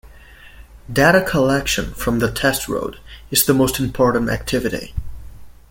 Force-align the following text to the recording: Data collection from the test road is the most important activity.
Data 0.91 1.21
collection 1.21 1.93
from 1.93 2.17
the 2.17 2.31
test 2.31 2.67
road 2.67 2.99
is 3.29 3.45
the 3.45 3.53
most 3.53 3.79
important 3.79 4.31
activity. 4.31 4.95